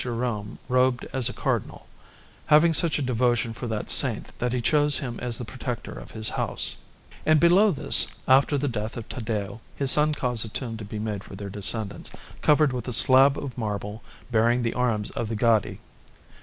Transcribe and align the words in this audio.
Jerome 0.03 0.57
robed 0.67 1.05
as 1.13 1.29
a 1.29 1.33
Cardinal, 1.33 1.85
having 2.47 2.73
such 2.73 2.97
a 2.97 3.03
devotion 3.03 3.53
for 3.53 3.67
that 3.67 3.91
Saint 3.91 4.35
that 4.39 4.51
he 4.51 4.59
chose 4.59 4.97
him 4.97 5.19
as 5.21 5.37
the 5.37 5.45
protector 5.45 5.91
of 5.91 6.09
his 6.09 6.29
house; 6.29 6.75
and 7.23 7.39
below 7.39 7.69
this, 7.69 8.07
after 8.27 8.57
the 8.57 8.67
death 8.67 8.97
of 8.97 9.07
Taddeo, 9.07 9.61
his 9.75 9.91
son 9.91 10.15
caused 10.15 10.43
a 10.43 10.49
tomb 10.49 10.75
to 10.77 10.85
be 10.85 10.97
made 10.97 11.23
for 11.23 11.35
their 11.35 11.51
descendants, 11.51 12.09
covered 12.41 12.73
with 12.73 12.87
a 12.87 12.93
slab 12.93 13.37
of 13.37 13.55
marble 13.59 14.01
bearing 14.31 14.63
the 14.63 14.73
arms 14.73 15.11
of 15.11 15.27
the 15.29 15.35
Gaddi. 15.35 15.77